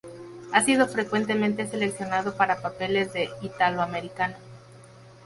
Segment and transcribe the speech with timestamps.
[0.51, 4.35] Ha sido frecuentemente seleccionado para papeles de italoamericano.